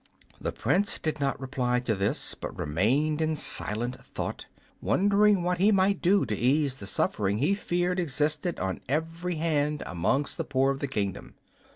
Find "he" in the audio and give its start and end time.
5.59-5.71, 7.37-7.53